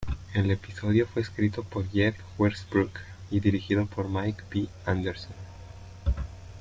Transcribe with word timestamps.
El 0.33 0.49
episodio 0.49 1.05
fue 1.05 1.21
escrito 1.21 1.63
por 1.63 1.87
Jeff 1.91 2.15
Westbrook 2.39 2.89
y 3.29 3.39
dirigido 3.39 3.85
por 3.85 4.09
Mike 4.09 4.41
B. 4.51 4.67
Anderson. 4.83 5.35